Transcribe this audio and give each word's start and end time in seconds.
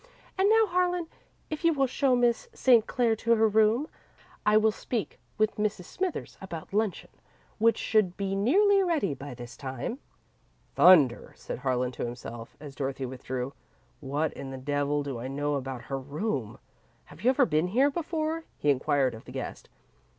And 0.35 0.49
now, 0.49 0.65
Harlan, 0.65 1.05
if 1.51 1.63
you 1.63 1.73
will 1.73 1.85
show 1.85 2.15
Miss 2.15 2.49
St. 2.53 2.87
Clair 2.87 3.15
to 3.17 3.35
her 3.35 3.47
room, 3.47 3.87
I 4.47 4.57
will 4.57 4.71
speak 4.71 5.19
with 5.37 5.57
Mrs. 5.57 5.83
Smithers 5.83 6.39
about 6.41 6.73
luncheon, 6.73 7.11
which 7.59 7.77
should 7.77 8.17
be 8.17 8.35
nearly 8.35 8.81
ready 8.81 9.13
by 9.13 9.35
this 9.35 9.55
time." 9.55 9.99
"Thunder," 10.73 11.33
said 11.35 11.59
Harlan 11.59 11.91
to 11.91 12.03
himself, 12.03 12.57
as 12.59 12.73
Dorothy 12.73 13.05
withdrew. 13.05 13.53
"What 13.99 14.33
in 14.33 14.49
the 14.49 14.57
devil 14.57 15.03
do 15.03 15.19
I 15.19 15.27
know 15.27 15.53
about 15.53 15.83
'her 15.83 15.99
room'? 15.99 16.57
Have 17.05 17.21
you 17.23 17.29
ever 17.29 17.45
been 17.45 17.67
here 17.67 17.91
before?" 17.91 18.45
he 18.57 18.71
inquired 18.71 19.13
of 19.13 19.25
the 19.25 19.31
guest. 19.31 19.69